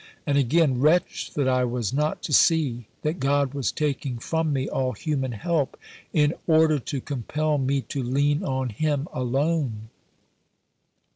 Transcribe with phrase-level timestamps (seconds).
[0.25, 4.67] And again: "Wretch that I was not to see that God was taking from me
[4.67, 5.77] all human help
[6.11, 9.89] in order to compel me to lean on Him alone."